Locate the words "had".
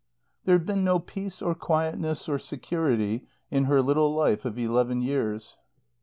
0.57-0.65